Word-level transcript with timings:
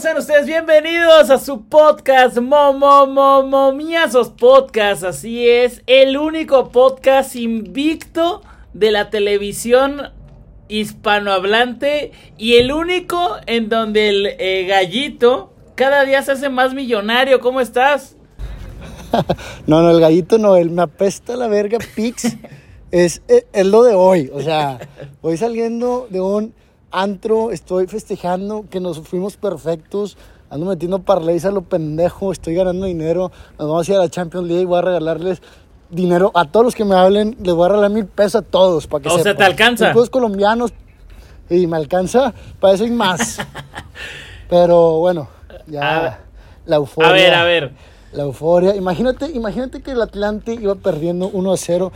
sean 0.00 0.16
ustedes 0.16 0.46
bienvenidos 0.46 1.28
a 1.28 1.38
su 1.38 1.66
podcast 1.66 2.38
Momo 2.38 3.06
Momiazos 3.44 4.30
Podcast. 4.30 5.04
Así 5.04 5.46
es, 5.46 5.82
el 5.86 6.16
único 6.16 6.70
podcast 6.70 7.36
invicto 7.36 8.40
de 8.72 8.92
la 8.92 9.10
televisión 9.10 10.08
hispanohablante 10.68 12.12
y 12.38 12.54
el 12.54 12.72
único 12.72 13.36
en 13.44 13.68
donde 13.68 14.08
el 14.08 14.26
eh, 14.38 14.64
gallito 14.66 15.52
cada 15.74 16.06
día 16.06 16.22
se 16.22 16.32
hace 16.32 16.48
más 16.48 16.72
millonario. 16.72 17.38
¿Cómo 17.40 17.60
estás? 17.60 18.16
no, 19.66 19.82
no, 19.82 19.90
el 19.90 20.00
gallito 20.00 20.38
no, 20.38 20.56
él 20.56 20.70
me 20.70 20.80
apesta 20.80 21.36
la 21.36 21.46
verga 21.46 21.76
Pix. 21.94 22.38
es, 22.90 23.20
es, 23.28 23.44
es 23.52 23.66
lo 23.66 23.82
de 23.82 23.94
hoy, 23.94 24.30
o 24.32 24.40
sea, 24.40 24.78
voy 25.20 25.36
saliendo 25.36 26.06
de 26.08 26.22
un 26.22 26.54
antro, 26.90 27.50
estoy 27.50 27.86
festejando 27.86 28.64
que 28.70 28.80
nos 28.80 29.00
fuimos 29.00 29.36
perfectos, 29.36 30.16
ando 30.50 30.66
metiendo 30.66 31.00
parlays 31.00 31.44
a 31.44 31.50
lo 31.50 31.62
pendejo, 31.62 32.32
estoy 32.32 32.54
ganando 32.54 32.86
dinero, 32.86 33.30
nos 33.58 33.68
vamos 33.68 33.88
a 33.88 33.92
ir 33.92 33.98
a 33.98 34.00
la 34.00 34.08
Champions 34.08 34.48
League, 34.48 34.66
voy 34.66 34.78
a 34.78 34.82
regalarles 34.82 35.42
dinero 35.90 36.30
a 36.34 36.44
todos 36.44 36.66
los 36.66 36.74
que 36.74 36.84
me 36.84 36.94
hablen, 36.94 37.36
les 37.42 37.54
voy 37.54 37.66
a 37.66 37.68
regalar 37.68 37.90
mil 37.90 38.06
pesos 38.06 38.36
a 38.36 38.42
todos 38.42 38.86
para 38.86 39.02
que 39.02 39.08
O 39.08 39.18
sea, 39.18 39.34
¿te 39.34 39.44
alcanza? 39.44 39.92
Los 39.92 40.10
colombianos 40.10 40.72
y 41.48 41.66
me 41.66 41.76
alcanza 41.76 42.32
para 42.60 42.74
eso 42.74 42.84
y 42.84 42.90
más. 42.90 43.38
Pero 44.48 44.98
bueno, 44.98 45.28
ya 45.66 46.20
la 46.66 46.76
euforia. 46.76 47.10
A 47.10 47.12
ver, 47.12 47.34
a 47.34 47.44
ver. 47.44 47.72
La 48.12 48.24
euforia. 48.24 48.74
Imagínate, 48.74 49.30
imagínate 49.30 49.82
que 49.82 49.92
el 49.92 50.02
Atlante 50.02 50.54
iba 50.54 50.74
perdiendo 50.74 51.28
1 51.28 51.52
a 51.52 51.56
0, 51.56 51.92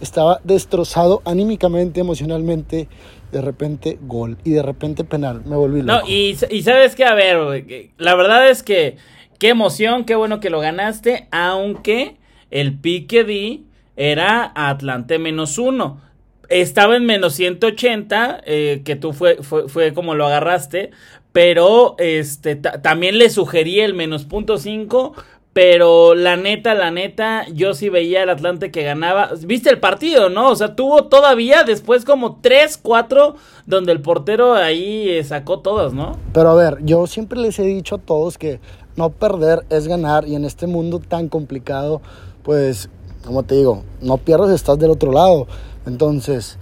estaba 0.00 0.40
destrozado 0.44 1.22
anímicamente, 1.24 2.00
emocionalmente 2.00 2.88
de 3.32 3.40
repente 3.40 3.98
gol 4.02 4.38
y 4.44 4.50
de 4.50 4.62
repente 4.62 5.04
penal. 5.04 5.42
Me 5.44 5.56
volví 5.56 5.82
loco. 5.82 6.00
No, 6.00 6.08
y, 6.08 6.36
y 6.50 6.62
sabes 6.62 6.94
que, 6.94 7.04
a 7.04 7.14
ver, 7.14 7.92
la 7.98 8.14
verdad 8.14 8.48
es 8.48 8.62
que 8.62 8.96
qué 9.38 9.50
emoción, 9.50 10.04
qué 10.04 10.14
bueno 10.14 10.40
que 10.40 10.50
lo 10.50 10.60
ganaste, 10.60 11.28
aunque 11.30 12.16
el 12.50 12.78
pique 12.78 13.24
di 13.24 13.66
era 13.96 14.52
Atlante 14.54 15.18
menos 15.18 15.58
uno. 15.58 16.00
Estaba 16.48 16.96
en 16.96 17.04
menos 17.04 17.34
180, 17.34 18.40
eh, 18.46 18.82
que 18.84 18.96
tú 18.96 19.12
fue, 19.12 19.42
fue, 19.42 19.68
fue, 19.68 19.92
como 19.92 20.14
lo 20.14 20.26
agarraste, 20.26 20.92
pero 21.32 21.94
este 21.98 22.56
también 22.56 23.18
le 23.18 23.28
sugerí 23.28 23.80
el 23.80 23.92
menos 23.92 24.24
punto 24.24 24.56
5, 24.56 25.14
pero 25.52 26.14
la 26.14 26.36
neta, 26.36 26.74
la 26.74 26.90
neta, 26.90 27.46
yo 27.52 27.74
sí 27.74 27.88
veía 27.88 28.22
al 28.22 28.30
Atlante 28.30 28.70
que 28.70 28.84
ganaba. 28.84 29.30
¿Viste 29.44 29.70
el 29.70 29.80
partido, 29.80 30.28
no? 30.28 30.50
O 30.50 30.56
sea, 30.56 30.76
tuvo 30.76 31.04
todavía 31.04 31.64
después 31.64 32.04
como 32.04 32.38
3, 32.40 32.78
4, 32.80 33.34
donde 33.66 33.92
el 33.92 34.00
portero 34.00 34.54
ahí 34.54 35.08
eh, 35.08 35.24
sacó 35.24 35.60
todas, 35.60 35.92
¿no? 35.92 36.16
Pero 36.32 36.50
a 36.50 36.54
ver, 36.54 36.78
yo 36.84 37.06
siempre 37.06 37.40
les 37.40 37.58
he 37.58 37.64
dicho 37.64 37.96
a 37.96 37.98
todos 37.98 38.38
que 38.38 38.60
no 38.96 39.10
perder 39.10 39.64
es 39.70 39.88
ganar 39.88 40.26
y 40.28 40.34
en 40.34 40.44
este 40.44 40.66
mundo 40.66 41.00
tan 41.00 41.28
complicado, 41.28 42.02
pues, 42.42 42.88
como 43.24 43.42
te 43.42 43.56
digo, 43.56 43.84
no 44.00 44.18
pierdas, 44.18 44.50
estás 44.50 44.78
del 44.78 44.90
otro 44.90 45.12
lado. 45.12 45.46
Entonces, 45.86 46.58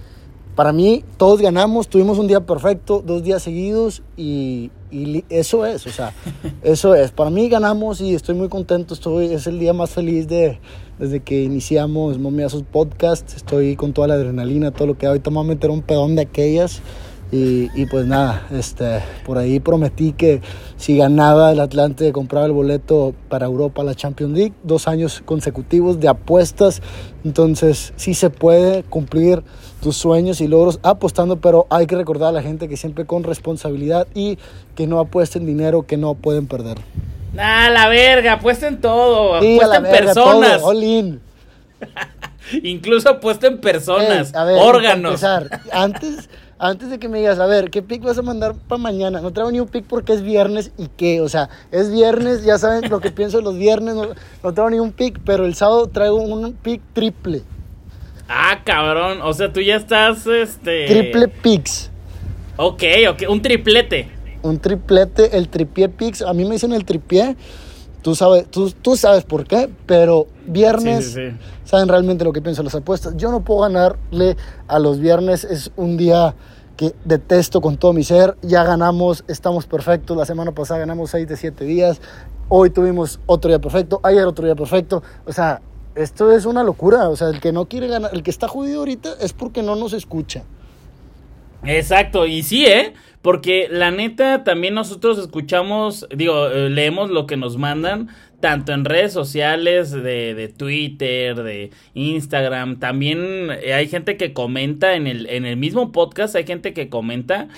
para 0.56 0.72
mí, 0.72 1.04
todos 1.18 1.42
ganamos, 1.42 1.86
tuvimos 1.86 2.18
un 2.18 2.26
día 2.26 2.40
perfecto, 2.40 3.02
dos 3.04 3.22
días 3.22 3.42
seguidos 3.42 4.02
y, 4.16 4.70
y, 4.90 5.22
eso 5.28 5.66
es, 5.66 5.86
o 5.86 5.90
sea, 5.90 6.14
eso 6.62 6.94
es. 6.94 7.10
Para 7.12 7.28
mí 7.28 7.50
ganamos 7.50 8.00
y 8.00 8.14
estoy 8.14 8.34
muy 8.34 8.48
contento, 8.48 8.94
estoy, 8.94 9.26
es 9.26 9.46
el 9.46 9.58
día 9.58 9.74
más 9.74 9.90
feliz 9.90 10.26
de, 10.28 10.58
desde 10.98 11.20
que 11.20 11.42
iniciamos 11.42 12.18
Momiazos 12.18 12.62
Podcast, 12.62 13.36
estoy 13.36 13.76
con 13.76 13.92
toda 13.92 14.08
la 14.08 14.14
adrenalina, 14.14 14.70
todo 14.70 14.88
lo 14.88 14.96
que 14.96 15.06
ahorita 15.06 15.30
me 15.30 15.36
voy 15.36 15.44
a 15.44 15.48
meter 15.48 15.70
un 15.70 15.82
pedón 15.82 16.16
de 16.16 16.22
aquellas. 16.22 16.80
Y, 17.32 17.70
y, 17.74 17.86
pues 17.86 18.06
nada, 18.06 18.46
este, 18.52 19.02
por 19.24 19.36
ahí 19.36 19.58
prometí 19.58 20.12
que 20.12 20.40
si 20.76 20.96
ganaba 20.96 21.50
el 21.50 21.58
Atlante 21.58 22.12
compraba 22.12 22.46
el 22.46 22.52
boleto 22.52 23.14
para 23.28 23.46
Europa, 23.46 23.82
la 23.82 23.96
Champions 23.96 24.32
League, 24.32 24.52
dos 24.62 24.86
años 24.86 25.22
consecutivos 25.24 25.98
de 25.98 26.06
apuestas. 26.06 26.82
Entonces 27.24 27.92
sí 27.96 28.14
se 28.14 28.30
puede 28.30 28.84
cumplir 28.84 29.42
tus 29.82 29.96
sueños 29.96 30.40
y 30.40 30.46
logros 30.46 30.78
apostando, 30.84 31.36
pero 31.36 31.66
hay 31.68 31.86
que 31.86 31.96
recordar 31.96 32.28
a 32.28 32.32
la 32.32 32.42
gente 32.42 32.68
que 32.68 32.76
siempre 32.76 33.06
con 33.06 33.24
responsabilidad 33.24 34.06
y 34.14 34.38
que 34.76 34.86
no 34.86 35.00
apuesten 35.00 35.46
dinero 35.46 35.84
que 35.84 35.96
no 35.96 36.14
pueden 36.14 36.46
perder. 36.46 36.78
Ah, 37.36 37.68
la 37.70 37.88
verga, 37.88 38.34
apuesten 38.34 38.80
todo, 38.80 39.40
sí, 39.40 39.56
apuesten 39.56 39.82
verga, 39.82 39.98
personas. 39.98 40.60
Todo, 40.60 40.68
all 40.70 40.82
in. 40.84 41.20
Incluso 42.62 43.08
apuesten 43.10 43.60
personas, 43.60 44.28
Hey, 44.32 44.40
a 44.40 44.44
ver, 44.44 44.58
órganos. 44.62 45.22
antes, 45.72 46.30
antes 46.58 46.90
de 46.90 46.98
que 46.98 47.08
me 47.08 47.18
digas, 47.18 47.38
a 47.38 47.46
ver, 47.46 47.70
¿qué 47.70 47.82
pick 47.82 48.02
vas 48.02 48.18
a 48.18 48.22
mandar 48.22 48.54
para 48.54 48.80
mañana? 48.80 49.20
No 49.20 49.32
traigo 49.32 49.50
ni 49.50 49.60
un 49.60 49.68
pick 49.68 49.84
porque 49.84 50.12
es 50.12 50.22
viernes 50.22 50.72
y 50.78 50.88
qué, 50.88 51.20
o 51.20 51.28
sea, 51.28 51.50
es 51.70 51.90
viernes, 51.92 52.44
ya 52.44 52.58
saben 52.58 52.88
lo 52.90 53.00
que 53.00 53.10
pienso 53.10 53.38
de 53.38 53.42
los 53.42 53.56
viernes, 53.56 53.94
no, 53.94 54.08
no 54.42 54.54
traigo 54.54 54.70
ni 54.70 54.78
un 54.78 54.92
pick, 54.92 55.20
pero 55.24 55.44
el 55.44 55.54
sábado 55.54 55.88
traigo 55.88 56.16
un 56.16 56.52
pick 56.54 56.80
triple. 56.92 57.42
Ah, 58.28 58.62
cabrón, 58.64 59.20
o 59.22 59.32
sea, 59.32 59.52
tú 59.52 59.60
ya 59.60 59.76
estás, 59.76 60.26
este... 60.26 60.86
Triple 60.86 61.28
picks. 61.28 61.90
Ok, 62.56 62.82
ok, 63.10 63.22
un 63.28 63.42
triplete. 63.42 64.08
Un 64.42 64.58
triplete, 64.58 65.36
el 65.36 65.48
tripié 65.48 65.88
picks, 65.88 66.22
a 66.22 66.32
mí 66.32 66.44
me 66.44 66.52
dicen 66.52 66.72
el 66.72 66.84
tripié, 66.84 67.36
tú 68.02 68.14
sabes, 68.14 68.50
tú, 68.50 68.70
tú 68.70 68.96
sabes 68.96 69.24
por 69.24 69.46
qué, 69.46 69.68
pero 69.84 70.26
viernes... 70.46 71.06
Sí, 71.06 71.12
sí, 71.12 71.30
sí. 71.30 71.36
saben 71.64 71.88
realmente 71.88 72.24
lo 72.24 72.32
que 72.32 72.42
pienso 72.42 72.62
de 72.62 72.64
las 72.64 72.74
apuestas. 72.74 73.16
Yo 73.16 73.30
no 73.30 73.40
puedo 73.40 73.60
ganarle 73.60 74.36
a 74.68 74.78
los 74.78 75.00
viernes, 75.00 75.44
es 75.44 75.70
un 75.76 75.96
día 75.96 76.34
que 76.76 76.94
detesto 77.04 77.60
con 77.60 77.76
todo 77.76 77.92
mi 77.92 78.04
ser. 78.04 78.36
Ya 78.42 78.64
ganamos, 78.64 79.24
estamos 79.28 79.66
perfectos. 79.66 80.16
La 80.16 80.26
semana 80.26 80.52
pasada 80.52 80.80
ganamos 80.80 81.10
6 81.10 81.28
de 81.28 81.36
7 81.36 81.64
días. 81.64 82.00
Hoy 82.48 82.70
tuvimos 82.70 83.18
otro 83.26 83.48
día 83.48 83.58
perfecto, 83.58 84.00
ayer 84.02 84.24
otro 84.26 84.44
día 84.44 84.54
perfecto. 84.54 85.02
O 85.24 85.32
sea, 85.32 85.60
esto 85.94 86.30
es 86.30 86.44
una 86.46 86.62
locura. 86.62 87.08
O 87.08 87.16
sea, 87.16 87.28
el 87.28 87.40
que 87.40 87.52
no 87.52 87.66
quiere 87.66 87.88
ganar, 87.88 88.10
el 88.14 88.22
que 88.22 88.30
está 88.30 88.46
jodido 88.46 88.80
ahorita 88.80 89.14
es 89.20 89.32
porque 89.32 89.62
no 89.62 89.74
nos 89.74 89.92
escucha. 89.92 90.44
Exacto, 91.64 92.26
y 92.26 92.42
sí, 92.42 92.66
¿eh? 92.66 92.94
Porque 93.22 93.66
la 93.68 93.90
neta, 93.90 94.44
también 94.44 94.74
nosotros 94.74 95.18
escuchamos, 95.18 96.06
digo, 96.14 96.46
eh, 96.46 96.70
leemos 96.70 97.10
lo 97.10 97.26
que 97.26 97.36
nos 97.36 97.56
mandan, 97.56 98.08
tanto 98.40 98.72
en 98.72 98.84
redes 98.84 99.12
sociales, 99.12 99.90
de, 99.90 100.34
de 100.34 100.48
Twitter, 100.48 101.36
de 101.42 101.70
Instagram. 101.94 102.78
También 102.78 103.48
eh, 103.62 103.74
hay 103.74 103.88
gente 103.88 104.16
que 104.16 104.32
comenta 104.32 104.94
en 104.94 105.06
el, 105.06 105.26
en 105.28 105.46
el 105.46 105.56
mismo 105.56 105.92
podcast, 105.92 106.36
hay 106.36 106.46
gente 106.46 106.72
que 106.72 106.88
comenta 106.88 107.48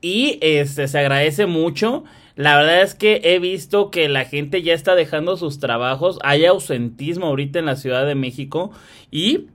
y 0.00 0.38
este, 0.40 0.88
se 0.88 0.98
agradece 0.98 1.46
mucho. 1.46 2.04
La 2.34 2.56
verdad 2.56 2.82
es 2.82 2.94
que 2.94 3.20
he 3.24 3.38
visto 3.38 3.90
que 3.90 4.08
la 4.08 4.24
gente 4.24 4.62
ya 4.62 4.72
está 4.72 4.94
dejando 4.94 5.36
sus 5.36 5.58
trabajos, 5.58 6.18
hay 6.22 6.46
ausentismo 6.46 7.26
ahorita 7.26 7.58
en 7.58 7.66
la 7.66 7.76
Ciudad 7.76 8.06
de 8.06 8.14
México 8.14 8.72
y 9.10 9.46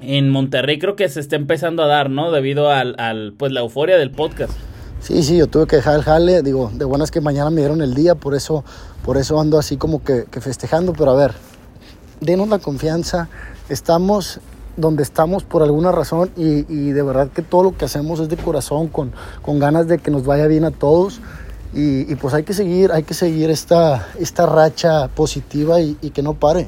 en 0.00 0.30
Monterrey 0.30 0.78
creo 0.78 0.94
que 0.94 1.08
se 1.08 1.20
está 1.20 1.36
empezando 1.36 1.82
a 1.82 1.86
dar, 1.86 2.10
¿no? 2.10 2.30
Debido 2.30 2.70
al, 2.70 2.94
al 2.98 3.32
pues 3.36 3.50
la 3.50 3.60
euforia 3.60 3.98
del 3.98 4.12
podcast. 4.12 4.75
Sí, 5.06 5.22
sí, 5.22 5.36
yo 5.36 5.46
tuve 5.46 5.68
que 5.68 5.76
dejar 5.76 5.94
el 5.94 6.02
jale, 6.02 6.42
digo, 6.42 6.68
de 6.74 6.84
buenas 6.84 7.12
que 7.12 7.20
mañana 7.20 7.48
me 7.48 7.60
dieron 7.60 7.80
el 7.80 7.94
día, 7.94 8.16
por 8.16 8.34
eso, 8.34 8.64
por 9.04 9.18
eso 9.18 9.40
ando 9.40 9.56
así 9.56 9.76
como 9.76 10.02
que, 10.02 10.24
que 10.24 10.40
festejando, 10.40 10.94
pero 10.94 11.12
a 11.12 11.14
ver, 11.14 11.32
denos 12.20 12.48
la 12.48 12.58
confianza, 12.58 13.28
estamos 13.68 14.40
donde 14.76 15.04
estamos 15.04 15.44
por 15.44 15.62
alguna 15.62 15.92
razón 15.92 16.32
y, 16.36 16.66
y, 16.68 16.90
de 16.90 17.02
verdad 17.04 17.28
que 17.28 17.42
todo 17.42 17.62
lo 17.62 17.76
que 17.76 17.84
hacemos 17.84 18.18
es 18.18 18.28
de 18.28 18.36
corazón, 18.36 18.88
con, 18.88 19.12
con 19.42 19.60
ganas 19.60 19.86
de 19.86 19.98
que 19.98 20.10
nos 20.10 20.24
vaya 20.24 20.48
bien 20.48 20.64
a 20.64 20.72
todos. 20.72 21.20
Y, 21.72 22.12
y 22.12 22.16
pues 22.16 22.34
hay 22.34 22.42
que 22.42 22.52
seguir, 22.52 22.90
hay 22.90 23.04
que 23.04 23.14
seguir 23.14 23.48
esta, 23.48 24.08
esta 24.18 24.44
racha 24.44 25.06
positiva 25.06 25.80
y, 25.80 25.96
y 26.02 26.10
que 26.10 26.22
no 26.22 26.34
pare. 26.34 26.66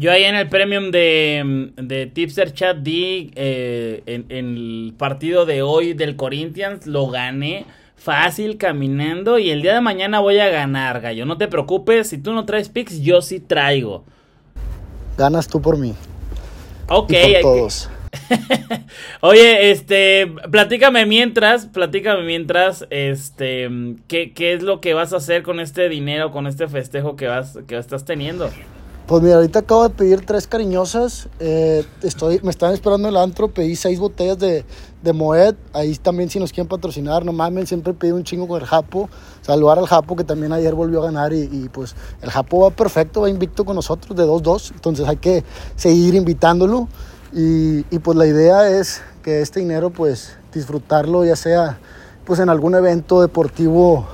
Yo 0.00 0.10
ahí 0.10 0.24
en 0.24 0.34
el 0.34 0.48
premium 0.48 0.90
de, 0.90 1.72
de 1.76 2.06
Tipster 2.06 2.54
Chat 2.54 2.78
di 2.78 3.32
eh, 3.34 4.02
en, 4.06 4.24
en, 4.30 4.56
el 4.56 4.94
partido 4.96 5.44
de 5.44 5.60
hoy 5.60 5.92
del 5.92 6.16
Corinthians, 6.16 6.86
lo 6.86 7.08
gané 7.08 7.66
fácil 7.96 8.56
caminando 8.56 9.38
y 9.38 9.50
el 9.50 9.60
día 9.60 9.74
de 9.74 9.82
mañana 9.82 10.20
voy 10.20 10.38
a 10.38 10.48
ganar, 10.48 11.02
gallo. 11.02 11.26
No 11.26 11.36
te 11.36 11.48
preocupes, 11.48 12.08
si 12.08 12.16
tú 12.16 12.32
no 12.32 12.46
traes 12.46 12.70
picks, 12.70 13.02
yo 13.02 13.20
sí 13.20 13.40
traigo. 13.40 14.04
Ganas 15.18 15.46
tú 15.46 15.60
por 15.60 15.76
mí. 15.76 15.94
Ok. 16.88 17.12
Y 17.12 17.32
por 17.34 17.42
todos. 17.42 17.90
Oye, 19.20 19.70
este, 19.70 20.32
platícame 20.50 21.04
mientras, 21.04 21.66
platícame 21.66 22.22
mientras, 22.22 22.86
este, 22.88 23.68
¿qué, 24.08 24.32
¿qué 24.32 24.54
es 24.54 24.62
lo 24.62 24.80
que 24.80 24.94
vas 24.94 25.12
a 25.12 25.18
hacer 25.18 25.42
con 25.42 25.60
este 25.60 25.90
dinero, 25.90 26.30
con 26.30 26.46
este 26.46 26.68
festejo 26.68 27.16
que 27.16 27.26
vas, 27.26 27.58
que 27.68 27.76
estás 27.76 28.06
teniendo? 28.06 28.48
Pues 29.10 29.24
mira, 29.24 29.34
ahorita 29.34 29.58
acabo 29.58 29.88
de 29.88 29.90
pedir 29.90 30.24
tres 30.24 30.46
cariñosas. 30.46 31.28
Eh, 31.40 31.84
estoy, 32.00 32.38
me 32.44 32.50
están 32.50 32.72
esperando 32.72 33.08
el 33.08 33.16
antro. 33.16 33.48
Pedí 33.48 33.74
seis 33.74 33.98
botellas 33.98 34.38
de, 34.38 34.64
de 35.02 35.12
Moet. 35.12 35.56
Ahí 35.72 35.96
también, 35.96 36.30
si 36.30 36.38
nos 36.38 36.52
quieren 36.52 36.68
patrocinar, 36.68 37.24
no 37.24 37.32
mamen. 37.32 37.66
Siempre 37.66 37.92
pedí 37.92 38.12
un 38.12 38.22
chingo 38.22 38.46
con 38.46 38.60
el 38.60 38.68
Japo. 38.68 39.10
Saludar 39.42 39.80
al 39.80 39.86
Japo, 39.86 40.14
que 40.14 40.22
también 40.22 40.52
ayer 40.52 40.76
volvió 40.76 41.00
a 41.02 41.06
ganar. 41.06 41.32
Y, 41.32 41.68
pues 41.72 41.96
el 42.22 42.30
Japo 42.30 42.60
va 42.60 42.70
perfecto, 42.70 43.22
va 43.22 43.28
invicto 43.28 43.64
con 43.64 43.74
nosotros 43.74 44.16
de 44.16 44.22
2-2. 44.22 44.74
Entonces 44.74 45.08
hay 45.08 45.16
que 45.16 45.42
seguir 45.74 46.14
invitándolo. 46.14 46.86
Y, 47.32 47.80
y, 47.92 47.98
pues 47.98 48.16
la 48.16 48.28
idea 48.28 48.70
es 48.70 49.02
que 49.24 49.40
este 49.40 49.58
dinero, 49.58 49.90
pues 49.90 50.36
disfrutarlo, 50.54 51.24
ya 51.24 51.34
sea 51.34 51.80
pues 52.24 52.38
en 52.38 52.48
algún 52.48 52.76
evento 52.76 53.22
deportivo 53.22 54.06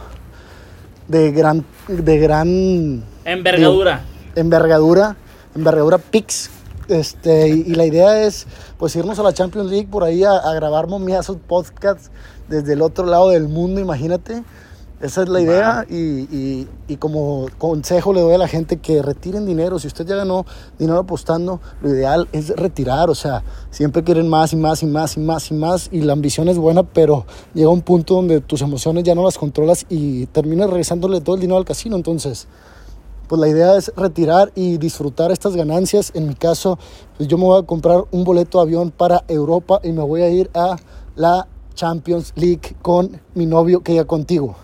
de 1.06 1.32
gran, 1.32 1.66
de 1.86 2.18
gran 2.18 3.04
envergadura. 3.26 4.15
Envergadura, 4.36 5.16
envergadura 5.54 5.98
picks. 5.98 6.50
Este, 6.88 7.48
y, 7.48 7.52
y 7.66 7.74
la 7.74 7.84
idea 7.84 8.22
es 8.22 8.46
pues 8.78 8.94
irnos 8.94 9.18
a 9.18 9.24
la 9.24 9.32
Champions 9.34 9.68
League 9.70 9.88
por 9.90 10.04
ahí 10.04 10.22
a, 10.22 10.36
a 10.36 10.54
grabar 10.54 10.86
momiazos 10.86 11.36
podcasts 11.48 12.10
desde 12.48 12.74
el 12.74 12.82
otro 12.82 13.06
lado 13.06 13.30
del 13.30 13.48
mundo, 13.48 13.80
imagínate. 13.80 14.44
Esa 14.98 15.24
es 15.24 15.28
la 15.28 15.40
idea 15.42 15.84
y, 15.90 15.94
y- 15.94 16.68
y 16.88 16.96
como 16.96 17.48
consejo 17.58 18.14
le 18.14 18.22
doy 18.22 18.34
a 18.34 18.38
la 18.38 18.48
gente 18.48 18.78
que 18.78 19.02
retiren 19.02 19.44
dinero. 19.44 19.78
Si 19.78 19.88
usted 19.88 20.06
ya 20.06 20.16
ganó 20.16 20.46
dinero 20.78 21.00
apostando, 21.00 21.60
lo 21.82 21.90
ideal 21.90 22.28
es 22.32 22.48
retirar. 22.56 23.10
O 23.10 23.14
sea, 23.14 23.42
siempre 23.70 24.04
quieren 24.04 24.26
más 24.28 24.54
y 24.54 24.56
más 24.56 24.82
y 24.82 24.86
más 24.86 25.16
y 25.18 25.20
más 25.20 25.50
y 25.50 25.54
más 25.54 25.88
y 25.92 26.00
la 26.00 26.14
ambición 26.14 26.48
es 26.48 26.56
buena, 26.56 26.82
pero 26.82 27.26
llega 27.52 27.68
un 27.68 27.82
punto 27.82 28.14
donde 28.14 28.40
tus 28.40 28.62
emociones 28.62 29.04
ya 29.04 29.14
no 29.14 29.22
las 29.22 29.36
controlas 29.36 29.84
y 29.90 30.26
terminas 30.26 30.68
regresándole 30.70 31.20
todo 31.20 31.34
el 31.34 31.42
dinero 31.42 31.58
al 31.58 31.66
casino. 31.66 31.94
Entonces, 31.96 32.46
pues 33.28 33.40
la 33.40 33.48
idea 33.48 33.76
es 33.76 33.92
retirar 33.96 34.50
y 34.54 34.78
disfrutar 34.78 35.30
estas 35.32 35.56
ganancias. 35.56 36.12
En 36.14 36.28
mi 36.28 36.34
caso, 36.34 36.78
pues 37.16 37.28
yo 37.28 37.38
me 37.38 37.44
voy 37.44 37.60
a 37.62 37.66
comprar 37.66 38.04
un 38.10 38.24
boleto 38.24 38.58
de 38.58 38.62
avión 38.64 38.90
para 38.90 39.24
Europa 39.28 39.80
y 39.82 39.92
me 39.92 40.02
voy 40.02 40.22
a 40.22 40.28
ir 40.28 40.50
a 40.54 40.76
la 41.14 41.46
Champions 41.74 42.32
League 42.36 42.74
con 42.82 43.20
mi 43.34 43.46
novio 43.46 43.82
que 43.82 43.94
ya 43.94 44.04
contigo. 44.04 44.56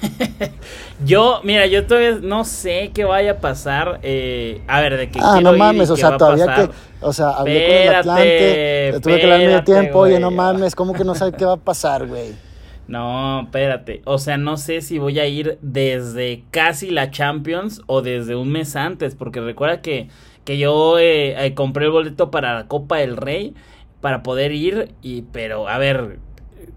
Yo, 1.04 1.40
mira, 1.42 1.66
yo 1.66 1.86
todavía 1.86 2.18
no 2.22 2.44
sé 2.44 2.90
qué 2.94 3.04
vaya 3.04 3.32
a 3.32 3.36
pasar. 3.38 4.00
eh, 4.02 4.62
a 4.68 4.80
ver, 4.80 4.96
de 4.96 5.10
que 5.10 5.18
Ah, 5.22 5.40
no 5.40 5.52
ir 5.52 5.58
mames, 5.58 5.90
o 5.90 5.94
qué 5.94 6.00
sea, 6.00 6.16
todavía 6.16 6.46
pasar. 6.46 6.68
que, 6.68 6.74
o 7.00 7.12
sea, 7.12 7.30
hablé 7.30 7.66
con 7.66 7.76
el 7.76 7.94
Atlante, 7.94 8.90
le 8.92 9.00
tuve 9.00 9.20
que 9.20 9.26
dar 9.26 9.38
medio 9.38 9.64
tiempo, 9.64 9.98
oye, 10.00 10.20
no 10.20 10.30
mames, 10.30 10.74
¿cómo 10.74 10.92
que 10.92 11.04
no 11.04 11.14
sabe 11.14 11.32
qué 11.32 11.44
va 11.44 11.54
a 11.54 11.56
pasar, 11.56 12.06
güey? 12.06 12.49
No, 12.90 13.42
espérate. 13.42 14.02
O 14.04 14.18
sea, 14.18 14.36
no 14.36 14.56
sé 14.56 14.80
si 14.80 14.98
voy 14.98 15.20
a 15.20 15.26
ir 15.28 15.58
desde 15.62 16.42
casi 16.50 16.90
la 16.90 17.12
Champions 17.12 17.82
o 17.86 18.02
desde 18.02 18.34
un 18.34 18.50
mes 18.50 18.74
antes. 18.74 19.14
Porque 19.14 19.40
recuerda 19.40 19.80
que, 19.80 20.08
que 20.44 20.58
yo 20.58 20.98
eh, 20.98 21.46
eh, 21.46 21.54
compré 21.54 21.84
el 21.84 21.92
boleto 21.92 22.32
para 22.32 22.52
la 22.52 22.66
Copa 22.66 22.96
del 22.96 23.16
Rey 23.16 23.54
para 24.00 24.24
poder 24.24 24.50
ir. 24.50 24.88
Y, 25.02 25.22
pero, 25.30 25.68
a 25.68 25.78
ver, 25.78 26.18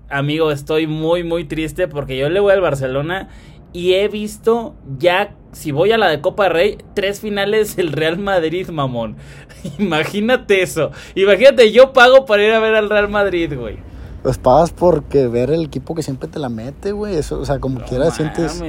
amigo, 0.07 0.51
estoy 0.51 0.85
muy, 0.85 1.23
muy 1.23 1.45
triste 1.45 1.87
porque 1.87 2.15
yo 2.15 2.29
le 2.29 2.39
voy 2.39 2.53
al 2.53 2.61
Barcelona 2.61 3.29
y 3.73 3.93
he 3.93 4.07
visto 4.07 4.75
ya, 4.99 5.33
si 5.51 5.71
voy 5.71 5.93
a 5.93 5.97
la 5.97 6.09
de 6.09 6.21
Copa 6.21 6.47
Rey, 6.47 6.77
tres 6.93 7.21
finales 7.21 7.75
del 7.75 7.91
Real 7.91 8.19
Madrid, 8.19 8.69
mamón. 8.69 9.17
Imagínate 9.79 10.61
eso. 10.61 10.91
Imagínate, 11.15 11.71
yo 11.71 11.91
pago 11.91 12.27
para 12.27 12.45
ir 12.45 12.51
a 12.51 12.59
ver 12.59 12.75
al 12.75 12.91
Real 12.91 13.09
Madrid, 13.09 13.51
güey. 13.57 13.92
Pues 14.23 14.37
pagas 14.37 14.71
porque 14.71 15.27
ver 15.27 15.51
el 15.51 15.65
equipo 15.65 15.93
que 15.93 16.01
siempre 16.01 16.29
te 16.29 16.39
la 16.39 16.47
mete, 16.47 16.93
güey, 16.93 17.17
eso, 17.17 17.39
o 17.39 17.45
sea, 17.45 17.59
como 17.59 17.81
quiera 17.81 18.09
sientes, 18.09 18.63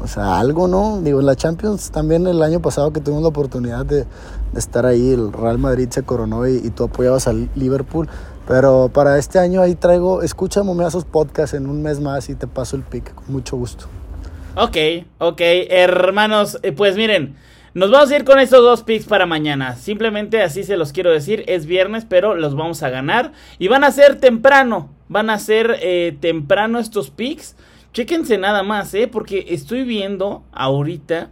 o 0.00 0.06
sea, 0.06 0.38
algo, 0.38 0.68
¿no? 0.68 1.02
Digo, 1.02 1.20
la 1.20 1.36
Champions 1.36 1.90
también 1.90 2.26
el 2.26 2.42
año 2.42 2.60
pasado 2.60 2.90
que 2.90 3.00
tuvimos 3.00 3.22
la 3.22 3.28
oportunidad 3.28 3.84
de, 3.84 4.06
de 4.52 4.58
estar 4.58 4.86
ahí, 4.86 5.12
el 5.12 5.34
Real 5.34 5.58
Madrid 5.58 5.88
se 5.90 6.02
coronó 6.02 6.48
y, 6.48 6.56
y 6.56 6.70
tú 6.70 6.84
apoyabas 6.84 7.28
al 7.28 7.50
Liverpool, 7.54 8.08
pero 8.48 8.90
para 8.92 9.18
este 9.18 9.38
año 9.38 9.60
ahí 9.60 9.74
traigo, 9.74 10.22
escucha 10.22 10.62
Momeazos 10.62 11.04
Podcast 11.04 11.52
en 11.52 11.68
un 11.68 11.82
mes 11.82 12.00
más 12.00 12.30
y 12.30 12.34
te 12.34 12.46
paso 12.46 12.74
el 12.74 12.82
pick, 12.82 13.14
con 13.14 13.30
mucho 13.30 13.58
gusto. 13.58 13.84
Ok, 14.56 14.76
ok, 15.18 15.40
hermanos, 15.68 16.58
eh, 16.62 16.72
pues 16.72 16.96
miren, 16.96 17.36
nos 17.74 17.90
vamos 17.90 18.10
a 18.10 18.16
ir 18.16 18.24
con 18.24 18.38
estos 18.38 18.60
dos 18.62 18.82
picks 18.82 19.06
para 19.06 19.26
mañana. 19.26 19.76
Simplemente 19.76 20.42
así 20.42 20.64
se 20.64 20.76
los 20.76 20.92
quiero 20.92 21.10
decir, 21.10 21.44
es 21.46 21.66
viernes, 21.66 22.04
pero 22.08 22.34
los 22.34 22.54
vamos 22.56 22.82
a 22.82 22.90
ganar. 22.90 23.32
Y 23.58 23.68
van 23.68 23.84
a 23.84 23.92
ser 23.92 24.16
temprano, 24.20 24.90
van 25.08 25.30
a 25.30 25.38
ser 25.38 25.76
eh, 25.80 26.16
temprano 26.20 26.78
estos 26.78 27.10
picks. 27.10 27.56
Chéquense 27.92 28.38
nada 28.38 28.62
más, 28.62 28.92
¿eh? 28.94 29.08
Porque 29.08 29.46
estoy 29.50 29.82
viendo 29.84 30.42
ahorita 30.52 31.30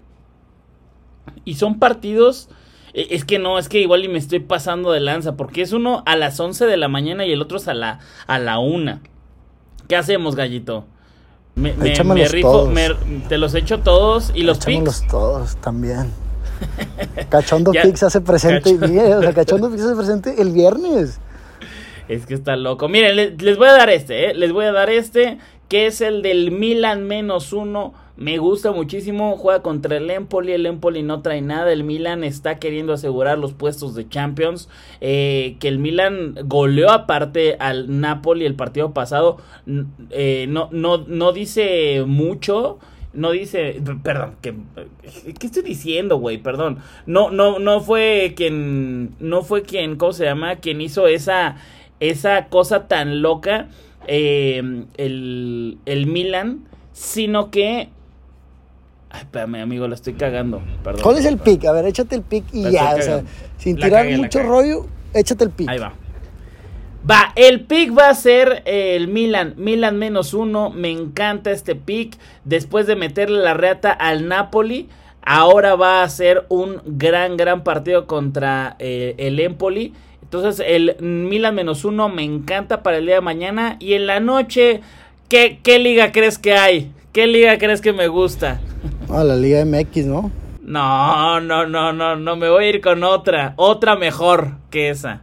y 1.44 1.55
son 1.55 1.79
partidos... 1.79 2.49
eh, 2.94 3.08
Es 3.11 3.25
que 3.25 3.38
no, 3.38 3.58
es 3.58 3.69
que 3.69 3.81
igual 3.81 4.05
y 4.05 4.08
me 4.08 4.19
estoy 4.19 4.41
pasando 4.41 4.93
de 4.93 5.00
lanza, 5.00 5.37
porque 5.37 5.62
es 5.62 5.73
uno 5.73 6.02
a 6.06 6.17
las 6.17 6.38
11 6.41 6.67
de 6.67 6.76
la 6.76 6.88
mañana 6.88 7.25
y 7.26 7.32
el 7.32 7.43
otro 7.43 7.58
es 7.58 7.69
a 7.69 7.75
la, 7.75 8.00
a 8.26 8.38
la 8.38 8.58
1. 8.58 9.00
¿Qué 9.88 9.96
hacemos, 9.96 10.34
gallito? 10.37 10.87
Me, 11.55 11.73
me- 11.73 11.91
rifo, 12.32 12.67
me- 12.75 12.94
te 13.29 13.37
los 13.38 13.55
echo 13.55 13.81
todos 13.81 14.31
y 14.34 14.43
los 14.43 14.58
picks. 14.58 15.06
todos 15.08 15.56
también. 15.56 16.12
Cachondo. 17.28 17.72
Pix 17.72 18.02
hace 18.02 18.20
presente, 18.20 18.75
Cachondo. 18.75 18.88
bien, 18.88 19.12
o 19.14 19.20
sea, 19.22 19.32
Cachondo 19.32 19.70
Pix 19.70 19.82
hace 19.82 19.96
presente 19.96 20.40
el 20.43 20.52
viernes. 20.52 21.20
Es 22.08 22.25
que 22.26 22.34
está 22.34 22.56
loco. 22.56 22.88
Miren, 22.88 23.16
le- 23.16 23.37
les, 23.37 23.58
voy 23.58 23.69
a 23.69 23.72
dar 23.72 23.90
este, 23.90 24.31
¿eh? 24.31 24.34
Les 24.34 24.52
voy 24.52 24.64
a 24.64 24.72
dar 24.72 24.88
este, 24.90 25.38
que 25.69 25.87
es 25.87 26.00
el 26.00 26.22
del 26.22 26.50
Milan 26.50 27.05
menos 27.05 27.52
uno. 27.52 27.93
Me 28.16 28.38
gusta 28.38 28.72
muchísimo. 28.72 29.37
Juega 29.37 29.62
contra 29.62 29.96
el 29.99 30.10
Empoli. 30.10 30.52
El 30.52 30.66
Empoli 30.66 31.02
no 31.02 31.20
trae 31.20 31.40
nada. 31.43 31.70
El 31.70 31.84
Milan 31.84 32.25
está 32.25 32.58
queriendo 32.58 32.93
asegurar 32.94 33.38
los 33.38 33.52
puestos 33.52 33.94
de 33.94 34.08
Champions. 34.08 34.69
Eh, 35.00 35.56
que 35.60 35.69
el 35.69 35.78
Milan 35.78 36.34
goleó 36.44 36.90
aparte 36.90 37.56
al 37.60 38.00
Napoli 38.00 38.44
el 38.46 38.55
partido 38.55 38.93
pasado. 38.93 39.37
Eh, 40.10 40.46
no, 40.49 40.69
no, 40.72 41.05
no 41.06 41.32
dice 41.32 42.02
mucho. 42.06 42.78
No 43.12 43.31
dice, 43.31 43.81
perdón, 44.02 44.37
que, 44.43 44.55
¿qué 45.38 45.46
estoy 45.46 45.62
diciendo, 45.62 46.19
güey? 46.19 46.38
Perdón. 46.38 46.78
No, 47.06 47.31
no, 47.31 47.58
no 47.58 47.81
fue 47.81 48.34
quien, 48.37 49.14
no 49.19 49.43
fue 49.43 49.62
quien, 49.62 49.96
¿cómo 49.96 50.12
se 50.12 50.25
llama? 50.25 50.56
Quien 50.56 50.81
hizo 50.81 51.06
esa, 51.08 51.56
esa 52.00 52.46
cosa 52.49 52.87
tan 52.87 53.22
loca, 53.22 53.69
eh, 54.06 54.84
el, 54.96 55.78
el 55.87 56.06
Milan, 56.06 56.69
sino 56.93 57.50
que, 57.50 57.88
ay, 59.10 59.20
espérame, 59.20 59.62
amigo, 59.62 59.88
la 59.88 59.94
estoy 59.94 60.12
cagando, 60.14 60.60
perdón. 60.84 61.02
¿Cuál 61.02 61.19
es 61.19 61.25
el 61.25 61.38
pick? 61.38 61.64
A 61.64 61.72
ver, 61.72 61.87
échate 61.87 62.14
el 62.14 62.22
pick 62.22 62.44
y 62.52 62.64
La 62.64 62.70
ya, 62.70 62.94
o 62.94 63.02
sea, 63.02 63.22
sin 63.56 63.81
La 63.81 63.87
tirar 63.87 64.05
cagué, 64.05 64.16
mucho 64.19 64.43
rollo, 64.43 64.87
échate 65.14 65.44
el 65.44 65.50
pick. 65.50 65.69
Ahí 65.69 65.78
va. 65.78 65.94
Va, 67.08 67.32
el 67.37 67.60
pick 67.60 67.96
va 67.96 68.10
a 68.10 68.14
ser 68.14 68.62
el 68.66 69.08
Milan, 69.08 69.55
Milan 69.56 69.96
menos 69.96 70.34
uno, 70.34 70.69
me 70.69 70.90
encanta 70.90 71.50
este 71.52 71.75
pick, 71.75 72.19
después 72.44 72.87
de 72.87 72.96
meterle 72.96 73.38
la 73.38 73.55
reata 73.55 73.93
al 73.93 74.28
Napoli, 74.28 74.88
ahora 75.22 75.75
va 75.75 76.02
a 76.02 76.08
ser 76.10 76.44
un 76.50 76.82
gran, 76.84 77.38
gran 77.38 77.64
partido 77.64 78.06
contra 78.06 78.76
eh, 78.78 79.14
el 79.16 79.40
Empoli, 79.40 79.94
entonces 80.22 80.62
el 80.66 80.96
Milan 81.00 81.55
menos 81.55 81.87
uno 81.87 82.10
me 82.10 82.25
encanta 82.25 82.82
para 82.82 82.99
el 82.99 83.06
día 83.06 83.14
de 83.14 83.20
mañana 83.22 83.76
y 83.81 83.94
en 83.94 84.06
la 84.06 84.20
noche, 84.20 84.82
¿qué, 85.31 85.60
qué 85.62 85.79
liga 85.79 86.12
crees 86.12 86.36
que 86.36 86.55
hay? 86.55 86.93
¿Qué 87.12 87.27
liga 87.27 87.56
crees 87.56 87.81
que 87.81 87.94
me 87.94 88.08
gusta? 88.08 88.60
Ah, 89.08 89.24
la 89.24 89.34
Liga 89.34 89.65
MX, 89.65 90.05
¿no? 90.05 90.31
No, 90.62 91.41
no, 91.41 91.67
no, 91.67 91.94
no, 91.94 92.17
no, 92.17 92.36
me 92.36 92.50
voy 92.50 92.65
a 92.65 92.69
ir 92.69 92.81
con 92.82 93.03
otra, 93.03 93.55
otra 93.56 93.96
mejor 93.96 94.56
que 94.69 94.91
esa. 94.91 95.22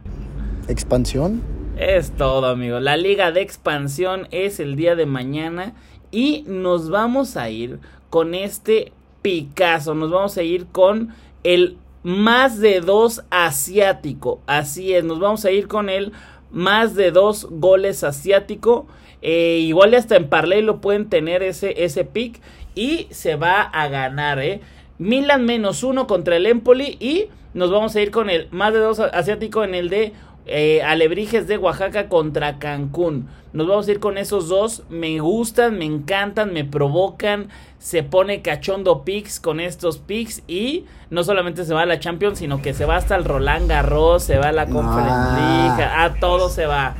Expansión. 0.66 1.55
Es 1.76 2.12
todo, 2.12 2.46
amigo. 2.46 2.80
La 2.80 2.96
liga 2.96 3.32
de 3.32 3.42
expansión 3.42 4.28
es 4.30 4.60
el 4.60 4.76
día 4.76 4.96
de 4.96 5.04
mañana 5.04 5.74
y 6.10 6.42
nos 6.46 6.88
vamos 6.88 7.36
a 7.36 7.50
ir 7.50 7.80
con 8.08 8.34
este 8.34 8.92
Picasso. 9.20 9.94
Nos 9.94 10.10
vamos 10.10 10.38
a 10.38 10.42
ir 10.42 10.68
con 10.68 11.14
el 11.44 11.76
más 12.02 12.60
de 12.60 12.80
dos 12.80 13.24
asiático. 13.28 14.40
Así 14.46 14.94
es, 14.94 15.04
nos 15.04 15.20
vamos 15.20 15.44
a 15.44 15.50
ir 15.50 15.68
con 15.68 15.90
el 15.90 16.12
más 16.50 16.94
de 16.94 17.10
dos 17.10 17.46
goles 17.50 18.04
asiático. 18.04 18.86
Eh, 19.20 19.58
igual 19.60 19.92
hasta 19.92 20.16
en 20.16 20.30
Parley 20.30 20.62
lo 20.62 20.80
pueden 20.80 21.10
tener 21.10 21.42
ese, 21.42 21.84
ese 21.84 22.04
pick 22.04 22.40
y 22.74 23.06
se 23.10 23.36
va 23.36 23.60
a 23.60 23.88
ganar, 23.88 24.38
¿eh? 24.38 24.62
Milan 24.96 25.44
menos 25.44 25.82
uno 25.82 26.06
contra 26.06 26.36
el 26.36 26.46
Empoli 26.46 26.96
y 27.00 27.26
nos 27.52 27.70
vamos 27.70 27.94
a 27.96 28.00
ir 28.00 28.10
con 28.10 28.30
el 28.30 28.48
más 28.50 28.72
de 28.72 28.78
dos 28.78 28.98
asiático 28.98 29.62
en 29.62 29.74
el 29.74 29.90
de 29.90 30.12
eh, 30.46 30.82
Alebrijes 30.82 31.46
de 31.46 31.58
Oaxaca 31.58 32.08
contra 32.08 32.58
Cancún. 32.58 33.28
Nos 33.52 33.66
vamos 33.66 33.88
a 33.88 33.90
ir 33.90 34.00
con 34.00 34.18
esos 34.18 34.48
dos. 34.48 34.82
Me 34.88 35.18
gustan, 35.20 35.78
me 35.78 35.84
encantan, 35.84 36.52
me 36.52 36.64
provocan. 36.64 37.48
Se 37.78 38.02
pone 38.02 38.42
cachondo 38.42 39.02
picks 39.04 39.40
con 39.40 39.60
estos 39.60 39.98
picks. 39.98 40.42
Y 40.46 40.84
no 41.10 41.24
solamente 41.24 41.64
se 41.64 41.72
va 41.74 41.82
a 41.82 41.86
la 41.86 41.98
Champions, 41.98 42.38
sino 42.38 42.60
que 42.62 42.74
se 42.74 42.84
va 42.84 42.96
hasta 42.96 43.16
el 43.16 43.24
Roland 43.24 43.68
Garros, 43.68 44.22
se 44.24 44.38
va 44.38 44.48
a 44.48 44.52
la 44.52 44.66
Conference 44.66 45.10
Ah. 45.12 45.74
League. 45.76 45.82
A 45.84 46.20
todo 46.20 46.48
se 46.48 46.66
va. 46.66 46.94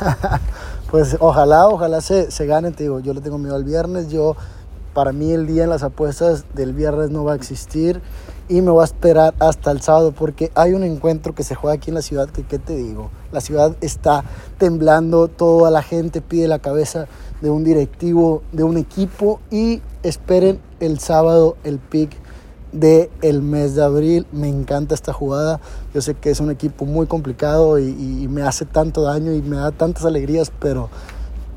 Pues 0.90 1.16
ojalá, 1.20 1.68
ojalá 1.68 2.00
se, 2.00 2.32
se 2.32 2.46
gane, 2.46 2.72
te 2.72 2.82
digo, 2.82 2.98
yo 2.98 3.14
le 3.14 3.20
tengo 3.20 3.38
miedo 3.38 3.54
al 3.54 3.62
viernes, 3.62 4.10
yo, 4.10 4.34
para 4.92 5.12
mí 5.12 5.30
el 5.30 5.46
día 5.46 5.62
en 5.62 5.70
las 5.70 5.84
apuestas 5.84 6.52
del 6.56 6.72
viernes 6.72 7.10
no 7.10 7.22
va 7.22 7.34
a 7.34 7.36
existir 7.36 8.00
y 8.50 8.62
me 8.62 8.72
voy 8.72 8.82
a 8.82 8.84
esperar 8.84 9.32
hasta 9.38 9.70
el 9.70 9.80
sábado 9.80 10.10
porque 10.10 10.50
hay 10.56 10.72
un 10.72 10.82
encuentro 10.82 11.36
que 11.36 11.44
se 11.44 11.54
juega 11.54 11.76
aquí 11.76 11.90
en 11.90 11.94
la 11.94 12.02
ciudad 12.02 12.28
que, 12.28 12.42
¿qué 12.42 12.58
te 12.58 12.74
digo? 12.74 13.10
La 13.30 13.40
ciudad 13.40 13.76
está 13.80 14.24
temblando, 14.58 15.28
toda 15.28 15.70
la 15.70 15.82
gente 15.82 16.20
pide 16.20 16.48
la 16.48 16.58
cabeza 16.58 17.06
de 17.40 17.48
un 17.48 17.62
directivo, 17.62 18.42
de 18.50 18.64
un 18.64 18.76
equipo 18.76 19.38
y 19.52 19.82
esperen 20.02 20.58
el 20.80 20.98
sábado 20.98 21.56
el 21.62 21.78
pick 21.78 22.10
de 22.72 23.08
el 23.22 23.40
mes 23.40 23.76
de 23.76 23.84
abril. 23.84 24.26
Me 24.32 24.48
encanta 24.48 24.96
esta 24.96 25.12
jugada. 25.12 25.60
Yo 25.94 26.02
sé 26.02 26.14
que 26.14 26.30
es 26.30 26.40
un 26.40 26.50
equipo 26.50 26.86
muy 26.86 27.06
complicado 27.06 27.78
y, 27.78 27.84
y 27.84 28.26
me 28.26 28.42
hace 28.42 28.64
tanto 28.64 29.02
daño 29.02 29.32
y 29.32 29.42
me 29.42 29.58
da 29.58 29.70
tantas 29.70 30.04
alegrías, 30.04 30.50
pero 30.58 30.90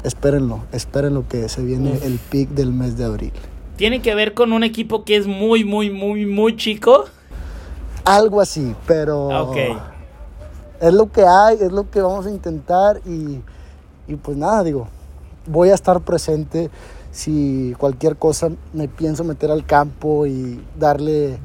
espérenlo, 0.03 0.59
espérenlo 0.71 1.27
que 1.27 1.49
se 1.49 1.63
viene 1.63 1.99
el 2.03 2.19
pick 2.19 2.51
del 2.51 2.71
mes 2.71 2.97
de 2.97 3.05
abril. 3.05 3.33
Tiene 3.75 4.01
que 4.01 4.15
ver 4.15 4.33
con 4.33 4.53
un 4.53 4.63
equipo 4.63 5.03
que 5.03 5.15
es 5.15 5.27
muy, 5.27 5.63
muy, 5.63 5.89
muy, 5.89 6.25
muy 6.25 6.55
chico. 6.55 7.05
Algo 8.05 8.41
así, 8.41 8.75
pero 8.85 9.49
Ok. 9.49 9.57
es 10.81 10.93
lo 10.93 11.11
que 11.11 11.25
hay, 11.25 11.57
es 11.61 11.71
lo 11.71 11.89
que 11.89 12.01
vamos 12.01 12.25
a 12.25 12.29
intentar 12.29 12.99
y, 13.05 13.41
y 14.07 14.15
pues 14.15 14.37
nada, 14.37 14.63
digo, 14.63 14.87
voy 15.47 15.69
a 15.69 15.73
estar 15.73 15.99
presente 16.01 16.69
si 17.11 17.73
cualquier 17.77 18.17
cosa 18.17 18.49
me 18.73 18.87
pienso 18.87 19.23
meter 19.23 19.51
al 19.51 19.65
campo 19.65 20.25
y 20.25 20.61
darle 20.77 21.37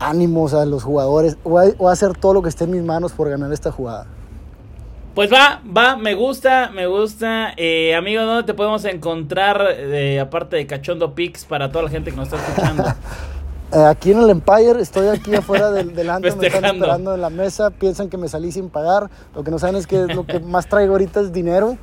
ánimos 0.00 0.54
a 0.54 0.64
los 0.64 0.82
jugadores. 0.82 1.36
Voy 1.44 1.68
a, 1.68 1.74
voy 1.76 1.88
a 1.88 1.92
hacer 1.92 2.16
todo 2.16 2.34
lo 2.34 2.42
que 2.42 2.48
esté 2.48 2.64
en 2.64 2.72
mis 2.72 2.82
manos 2.82 3.12
por 3.12 3.28
ganar 3.28 3.52
esta 3.52 3.70
jugada. 3.70 4.06
Pues 5.14 5.32
va, 5.32 5.62
va, 5.64 5.96
me 5.96 6.14
gusta, 6.14 6.70
me 6.74 6.88
gusta. 6.88 7.52
Eh, 7.56 7.94
amigo, 7.94 8.22
¿dónde 8.22 8.42
te 8.42 8.52
podemos 8.52 8.84
encontrar, 8.84 9.64
eh, 9.70 10.18
aparte 10.18 10.56
de 10.56 10.66
Cachondo 10.66 11.14
Pix, 11.14 11.44
para 11.44 11.70
toda 11.70 11.84
la 11.84 11.90
gente 11.90 12.10
que 12.10 12.16
nos 12.16 12.32
está 12.32 12.44
escuchando? 12.44 12.84
Eh, 13.72 13.84
aquí 13.86 14.12
en 14.12 14.20
el 14.20 14.30
Empire, 14.30 14.80
estoy 14.80 15.08
aquí 15.08 15.34
afuera 15.34 15.68
del, 15.72 15.96
del 15.96 16.08
antro, 16.08 16.36
me 16.36 16.46
están 16.46 16.64
esperando 16.64 17.12
en 17.12 17.20
la 17.20 17.30
mesa, 17.30 17.70
piensan 17.70 18.08
que 18.08 18.16
me 18.16 18.28
salí 18.28 18.52
sin 18.52 18.68
pagar, 18.68 19.10
lo 19.34 19.42
que 19.42 19.50
no 19.50 19.58
saben 19.58 19.74
es 19.74 19.88
que 19.88 20.06
lo 20.06 20.24
que 20.24 20.38
más 20.38 20.68
traigo 20.68 20.92
ahorita 20.92 21.20
es 21.20 21.32
dinero, 21.32 21.76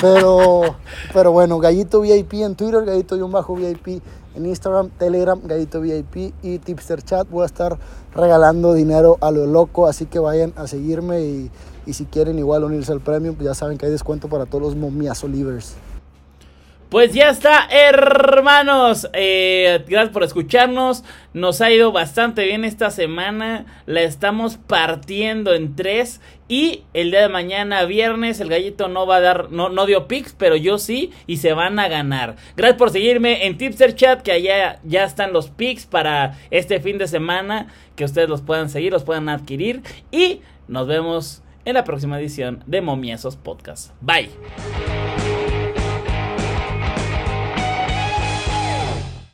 pero, 0.00 0.76
pero 1.12 1.32
bueno, 1.32 1.58
Gallito 1.58 2.02
VIP 2.02 2.34
en 2.34 2.54
Twitter, 2.54 2.84
Gallito-VIP 2.84 4.02
en 4.36 4.46
Instagram, 4.46 4.90
Telegram, 4.90 5.40
Gallito 5.42 5.80
VIP 5.80 6.32
y 6.42 6.58
Tipster 6.58 7.02
Chat, 7.02 7.28
voy 7.28 7.42
a 7.42 7.46
estar 7.46 7.76
regalando 8.14 8.72
dinero 8.72 9.18
a 9.20 9.32
lo 9.32 9.46
loco, 9.46 9.88
así 9.88 10.06
que 10.06 10.20
vayan 10.20 10.52
a 10.54 10.68
seguirme 10.68 11.22
y, 11.22 11.50
y 11.86 11.92
si 11.94 12.04
quieren 12.06 12.38
igual 12.38 12.64
unirse 12.64 12.92
al 12.92 13.00
premio, 13.00 13.34
pues 13.34 13.46
ya 13.46 13.54
saben 13.54 13.78
que 13.78 13.86
hay 13.86 13.92
descuento 13.92 14.28
para 14.28 14.46
todos 14.46 14.62
los 14.62 14.76
momiazo 14.76 15.28
livers. 15.28 15.76
Pues 16.92 17.14
ya 17.14 17.30
está, 17.30 17.66
hermanos. 17.70 19.08
Eh, 19.14 19.82
gracias 19.88 20.12
por 20.12 20.24
escucharnos. 20.24 21.04
Nos 21.32 21.62
ha 21.62 21.70
ido 21.70 21.90
bastante 21.90 22.44
bien 22.44 22.66
esta 22.66 22.90
semana. 22.90 23.64
La 23.86 24.02
estamos 24.02 24.58
partiendo 24.58 25.54
en 25.54 25.74
tres. 25.74 26.20
Y 26.48 26.82
el 26.92 27.10
día 27.10 27.22
de 27.22 27.30
mañana, 27.30 27.86
viernes, 27.86 28.40
el 28.40 28.50
gallito 28.50 28.88
no 28.88 29.06
va 29.06 29.16
a 29.16 29.20
dar, 29.22 29.50
no, 29.50 29.70
no 29.70 29.86
dio 29.86 30.06
picks, 30.06 30.34
pero 30.34 30.54
yo 30.54 30.76
sí. 30.76 31.12
Y 31.26 31.38
se 31.38 31.54
van 31.54 31.78
a 31.78 31.88
ganar. 31.88 32.36
Gracias 32.58 32.76
por 32.76 32.90
seguirme 32.90 33.46
en 33.46 33.56
Tipster 33.56 33.94
Chat, 33.94 34.20
que 34.20 34.32
allá 34.32 34.78
ya 34.84 35.04
están 35.04 35.32
los 35.32 35.48
picks 35.48 35.86
para 35.86 36.36
este 36.50 36.78
fin 36.78 36.98
de 36.98 37.08
semana. 37.08 37.68
Que 37.96 38.04
ustedes 38.04 38.28
los 38.28 38.42
puedan 38.42 38.68
seguir, 38.68 38.92
los 38.92 39.04
puedan 39.04 39.30
adquirir. 39.30 39.80
Y 40.10 40.42
nos 40.68 40.86
vemos 40.86 41.42
en 41.64 41.74
la 41.74 41.84
próxima 41.84 42.18
edición 42.18 42.62
de 42.66 42.80
Momiezos 42.80 43.36
Podcast. 43.36 43.92
Bye. 44.00 45.21